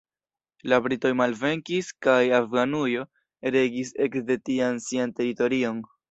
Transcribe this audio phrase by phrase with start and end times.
[0.71, 3.03] La britoj malvenkis kaj Afganujo
[3.57, 5.83] regis ekde tiam sian teritorion.